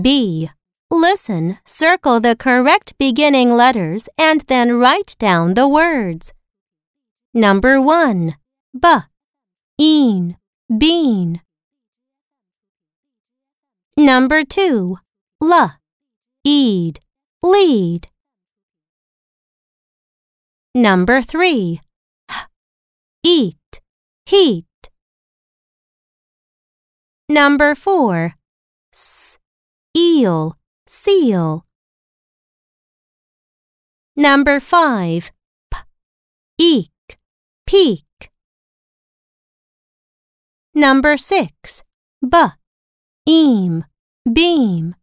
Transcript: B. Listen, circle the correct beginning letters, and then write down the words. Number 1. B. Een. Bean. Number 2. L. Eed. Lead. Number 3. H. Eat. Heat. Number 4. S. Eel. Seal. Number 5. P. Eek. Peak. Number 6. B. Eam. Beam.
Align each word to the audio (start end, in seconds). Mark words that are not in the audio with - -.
B. 0.00 0.50
Listen, 0.90 1.58
circle 1.64 2.18
the 2.18 2.34
correct 2.34 2.98
beginning 2.98 3.52
letters, 3.52 4.08
and 4.18 4.40
then 4.42 4.78
write 4.78 5.14
down 5.18 5.54
the 5.54 5.68
words. 5.68 6.32
Number 7.32 7.80
1. 7.80 8.34
B. 8.80 8.88
Een. 9.80 10.36
Bean. 10.68 11.40
Number 13.96 14.42
2. 14.44 14.98
L. 15.42 15.70
Eed. 16.44 17.00
Lead. 17.42 18.08
Number 20.74 21.22
3. 21.22 21.80
H. 22.28 22.34
Eat. 23.22 23.80
Heat. 24.26 24.90
Number 27.28 27.74
4. 27.74 28.34
S. 30.24 30.26
Eel. 30.26 30.56
Seal. 30.86 31.64
Number 34.16 34.58
5. 34.58 35.30
P. 35.70 35.78
Eek. 36.58 37.18
Peak. 37.66 38.30
Number 40.74 41.18
6. 41.18 41.82
B. 42.26 42.36
Eam. 43.26 43.84
Beam. 44.32 44.94